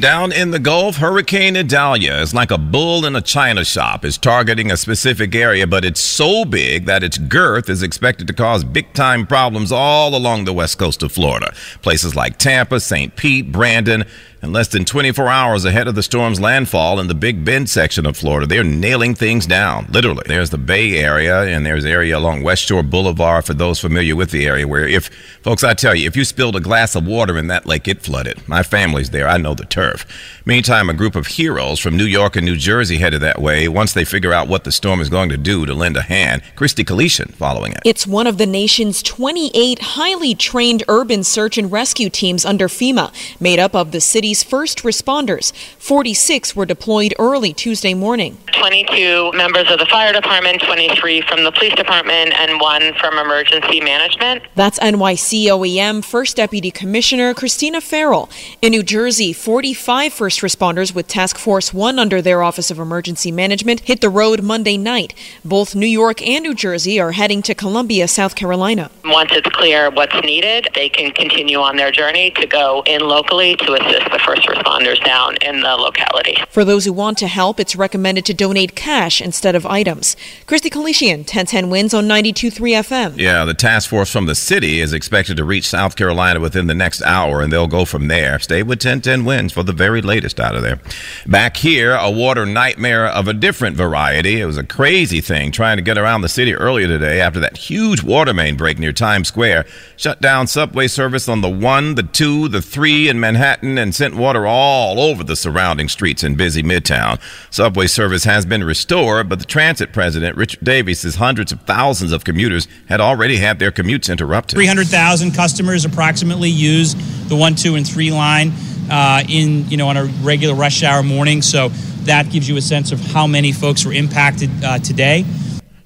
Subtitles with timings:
[0.00, 4.04] Down in the Gulf, Hurricane Idalia is like a bull in a china shop.
[4.04, 8.32] It's targeting a specific area, but it's so big that its girth is expected to
[8.32, 11.54] cause big time problems all along the west coast of Florida.
[11.80, 13.14] Places like Tampa, St.
[13.14, 14.02] Pete, Brandon,
[14.44, 18.04] and less than 24 hours ahead of the storm's landfall in the Big Bend section
[18.04, 20.22] of Florida, they're nailing things down, literally.
[20.26, 24.30] There's the Bay Area, and there's area along West Shore Boulevard for those familiar with
[24.30, 25.06] the area, where if,
[25.42, 28.02] folks, I tell you, if you spilled a glass of water in that lake, it
[28.02, 28.46] flooded.
[28.46, 29.26] My family's there.
[29.26, 30.06] I know the turf.
[30.44, 33.94] Meantime, a group of heroes from New York and New Jersey headed that way once
[33.94, 36.42] they figure out what the storm is going to do to lend a hand.
[36.54, 37.80] Christy Kalishan following it.
[37.86, 43.10] It's one of the nation's 28 highly trained urban search and rescue teams under FEMA,
[43.40, 45.52] made up of the city's first responders.
[45.78, 48.38] 46 were deployed early Tuesday morning.
[48.52, 53.80] 22 members of the fire department, 23 from the police department, and one from emergency
[53.80, 54.42] management.
[54.54, 58.30] That's NYC OEM First Deputy Commissioner Christina Farrell.
[58.62, 63.30] In New Jersey, 45 first responders with Task Force 1 under their Office of Emergency
[63.30, 65.14] Management hit the road Monday night.
[65.44, 68.90] Both New York and New Jersey are heading to Columbia, South Carolina.
[69.04, 73.56] Once it's clear what's needed, they can continue on their journey to go in locally
[73.56, 76.36] to assist the first responders down in the locality.
[76.48, 80.16] For those who want to help, it's recommended to donate cash instead of items.
[80.46, 83.18] Christy Kalishian, 1010 wins on 92.3 FM.
[83.18, 86.74] Yeah, the task force from the city is expected to reach South Carolina within the
[86.74, 88.38] next hour, and they'll go from there.
[88.38, 90.80] Stay with 1010 wins for the very latest out of there.
[91.26, 94.40] Back here, a water nightmare of a different variety.
[94.40, 97.56] It was a crazy thing trying to get around the city earlier today after that
[97.56, 99.66] huge water main break near Times Square
[99.96, 104.16] shut down subway service on the 1, the 2, the 3 in Manhattan and sent
[104.16, 107.18] water all over the surrounding streets in busy Midtown.
[107.50, 112.12] Subway service has been restored, but the transit president, Richard Davies, says hundreds of thousands
[112.12, 114.56] of commuters had already had their commutes interrupted.
[114.56, 116.92] 300,000 customers approximately use
[117.28, 118.52] the 1, 2, and 3 line
[118.90, 121.40] uh, in, you know, on a regular rush hour morning.
[121.40, 121.68] So
[122.04, 125.24] that gives you a sense of how many folks were impacted uh, today.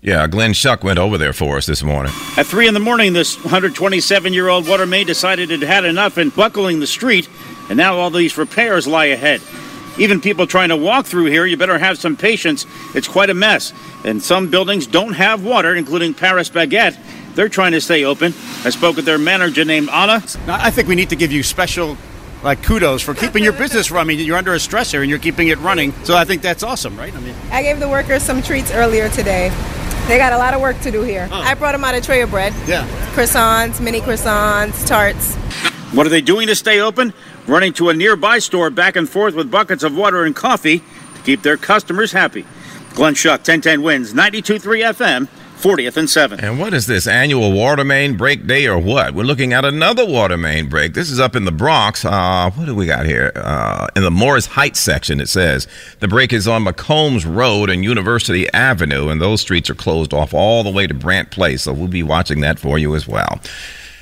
[0.00, 2.12] Yeah, Glenn Schuck went over there for us this morning.
[2.36, 6.16] At 3 in the morning, this 127 year old water maid decided it had enough
[6.16, 7.28] and buckling the street,
[7.68, 9.40] and now all these repairs lie ahead.
[9.98, 12.66] Even people trying to walk through here, you better have some patience.
[12.94, 13.72] It's quite a mess.
[14.04, 16.96] And some buildings don't have water, including Paris Baguette.
[17.34, 18.32] They're trying to stay open.
[18.64, 20.22] I spoke with their manager named Anna.
[20.46, 21.96] I think we need to give you special
[22.42, 24.18] like kudos for keeping your business running.
[24.20, 25.92] You're under a stress here and you're keeping it running.
[26.04, 27.14] So I think that's awesome, right?
[27.14, 29.50] I mean, I gave the workers some treats earlier today.
[30.06, 31.28] They got a lot of work to do here.
[31.30, 31.40] Oh.
[31.40, 32.54] I brought them out a tray of bread.
[32.66, 32.86] Yeah.
[33.14, 35.34] Croissants, mini croissants, tarts.
[35.94, 37.12] What are they doing to stay open?
[37.48, 41.22] Running to a nearby store back and forth with buckets of water and coffee to
[41.24, 42.44] keep their customers happy.
[42.94, 45.28] Glenn Schuck, 1010 wins, 92.3 FM.
[45.58, 46.40] 40th and 7th.
[46.40, 49.12] And what is this annual water main break day or what?
[49.12, 50.94] We're looking at another water main break.
[50.94, 52.04] This is up in the Bronx.
[52.04, 53.32] Uh, what do we got here?
[53.34, 55.66] Uh, in the Morris Heights section, it says
[55.98, 60.32] the break is on McCombs Road and University Avenue, and those streets are closed off
[60.32, 61.62] all the way to Brandt Place.
[61.62, 63.40] So we'll be watching that for you as well.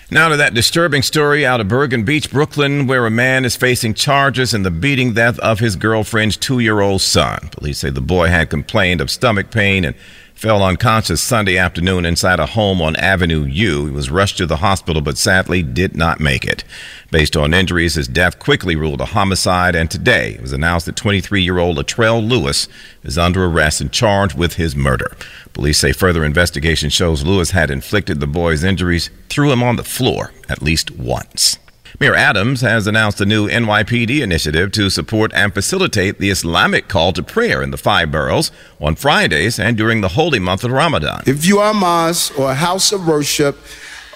[0.08, 3.94] Now to that disturbing story out of Bergen Beach, Brooklyn, where a man is facing
[3.94, 7.48] charges in the beating death of his girlfriend's two year old son.
[7.50, 9.96] Police say the boy had complained of stomach pain and
[10.36, 13.86] fell unconscious Sunday afternoon inside a home on Avenue U.
[13.86, 16.62] He was rushed to the hospital but sadly did not make it.
[17.10, 20.96] Based on injuries, his death quickly ruled a homicide, and today it was announced that
[20.96, 22.68] 23 year old Latrell Lewis
[23.02, 25.16] is under arrest and charged with his murder.
[25.54, 29.84] Police say further investigation shows Lewis had inflicted the boy's injuries, threw him on the
[29.84, 31.58] floor at least once.
[31.98, 37.14] Mayor Adams has announced a new NYPD initiative to support and facilitate the Islamic call
[37.14, 41.22] to prayer in the five boroughs on Fridays and during the holy month of Ramadan.
[41.26, 43.56] If you are a mosque or a house of worship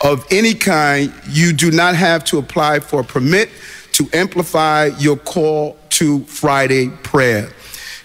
[0.05, 3.49] of any kind, you do not have to apply for a permit
[3.93, 7.49] to amplify your call to Friday prayer.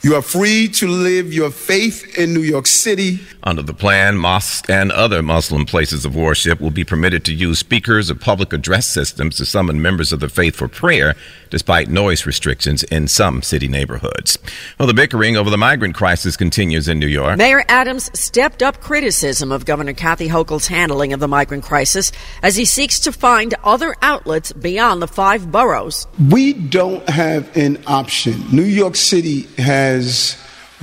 [0.05, 3.21] You are free to live your faith in New York City.
[3.41, 7.57] Under the plan, mosques and other Muslim places of worship will be permitted to use
[7.57, 11.15] speakers or public address systems to summon members of the faith for prayer,
[11.49, 14.37] despite noise restrictions in some city neighborhoods.
[14.77, 17.39] Well, the bickering over the migrant crisis continues in New York.
[17.39, 22.11] Mayor Adams stepped up criticism of Governor Kathy Hochul's handling of the migrant crisis
[22.43, 26.05] as he seeks to find other outlets beyond the five boroughs.
[26.29, 28.43] We don't have an option.
[28.51, 29.94] New York City has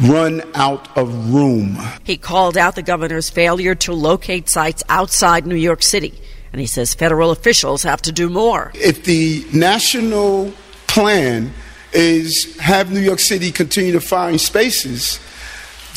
[0.00, 1.78] run out of room.
[2.04, 6.20] He called out the governor's failure to locate sites outside New York City,
[6.52, 8.72] and he says federal officials have to do more.
[8.74, 10.52] If the national
[10.86, 11.52] plan
[11.92, 15.20] is have New York City continue to find spaces,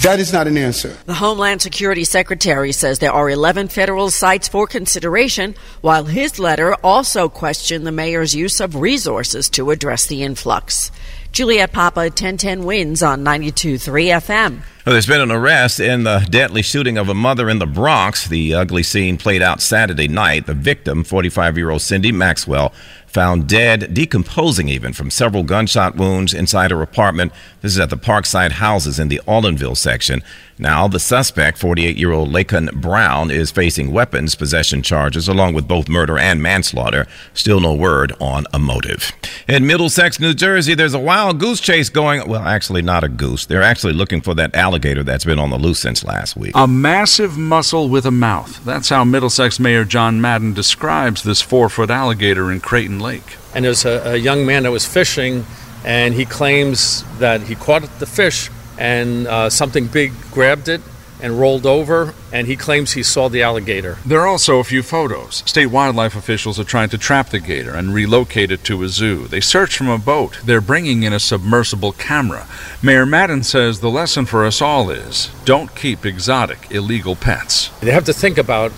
[0.01, 0.95] that is not an answer.
[1.05, 6.75] The Homeland Security Secretary says there are 11 federal sites for consideration, while his letter
[6.83, 10.91] also questioned the mayor's use of resources to address the influx.
[11.35, 14.74] Juliet Papa, 1010 wins on 92.3 FM.
[14.85, 18.27] Well, there's been an arrest in the deadly shooting of a mother in the Bronx.
[18.27, 20.45] The ugly scene played out Saturday night.
[20.45, 22.71] The victim, 45 year old Cindy Maxwell,
[23.15, 27.31] found dead, decomposing even from several gunshot wounds inside her apartment.
[27.61, 30.21] This is at the Parkside Houses in the Olinville section.
[30.59, 35.65] Now, the suspect, 48 year old Laken Brown, is facing weapons possession charges along with
[35.65, 37.07] both murder and manslaughter.
[37.33, 39.13] Still no word on a motive.
[39.47, 42.27] In Middlesex, New Jersey, there's a wild goose chase going.
[42.27, 43.45] Well, actually, not a goose.
[43.45, 46.51] They're actually looking for that alligator that's been on the loose since last week.
[46.55, 48.63] A massive muscle with a mouth.
[48.65, 53.37] That's how Middlesex Mayor John Madden describes this four foot alligator in Creighton Lake.
[53.53, 55.45] And there's a, a young man that was fishing,
[55.83, 60.81] and he claims that he caught the fish and uh, something big grabbed it
[61.21, 63.97] and rolled over, and he claims he saw the alligator.
[64.05, 65.43] There are also a few photos.
[65.45, 69.27] State wildlife officials are trying to trap the gator and relocate it to a zoo.
[69.27, 70.39] They search from a boat.
[70.43, 72.47] They're bringing in a submersible camera.
[72.81, 77.69] Mayor Madden says the lesson for us all is don't keep exotic, illegal pets.
[77.79, 78.71] They have to think about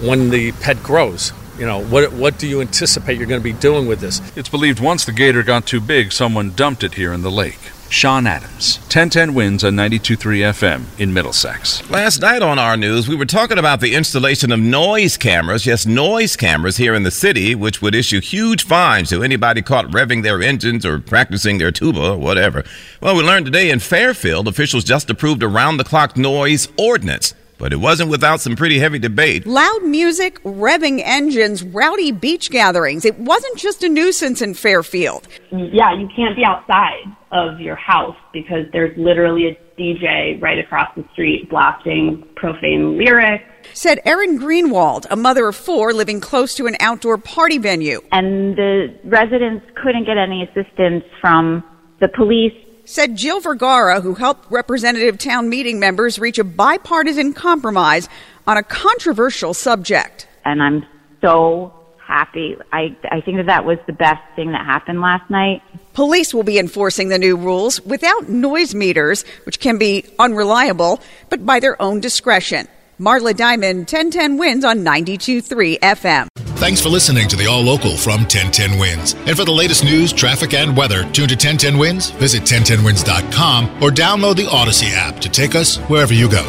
[0.00, 1.32] when the pet grows.
[1.58, 4.20] You know, what, what do you anticipate you're going to be doing with this?
[4.36, 7.58] It's believed once the gator got too big, someone dumped it here in the lake.
[7.90, 10.18] Sean Adams, 1010 wins on 92.3
[10.52, 11.88] FM in Middlesex.
[11.90, 15.86] Last night on our news, we were talking about the installation of noise cameras, yes,
[15.86, 20.22] noise cameras here in the city, which would issue huge fines to anybody caught revving
[20.22, 22.62] their engines or practicing their tuba or whatever.
[23.00, 27.32] Well, we learned today in Fairfield, officials just approved a round the clock noise ordinance.
[27.58, 29.44] But it wasn't without some pretty heavy debate.
[29.46, 33.04] Loud music, revving engines, rowdy beach gatherings.
[33.04, 35.26] It wasn't just a nuisance in Fairfield.
[35.50, 37.02] Yeah, you can't be outside
[37.32, 43.44] of your house because there's literally a DJ right across the street blasting profane lyrics.
[43.74, 48.00] Said Erin Greenwald, a mother of four living close to an outdoor party venue.
[48.12, 51.62] And the residents couldn't get any assistance from
[52.00, 52.54] the police
[52.88, 58.08] said Jill Vergara, who helped representative town meeting members reach a bipartisan compromise
[58.46, 60.26] on a controversial subject.
[60.44, 60.86] And I'm
[61.20, 62.56] so happy.
[62.72, 65.62] I, I think that that was the best thing that happened last night.
[65.92, 71.44] Police will be enforcing the new rules without noise meters, which can be unreliable, but
[71.44, 72.66] by their own discretion.
[72.98, 76.26] Marla Diamond, 1010 wins on 92.3 FM.
[76.58, 79.14] Thanks for listening to the All Local from 1010 Wins.
[79.14, 83.90] And for the latest news, traffic, and weather, tune to 1010 Wins, visit 1010wins.com, or
[83.90, 86.44] download the Audacy app to take us wherever you go.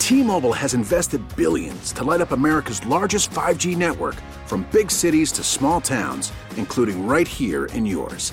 [0.00, 4.16] T Mobile has invested billions to light up America's largest 5G network
[4.46, 8.32] from big cities to small towns, including right here in yours.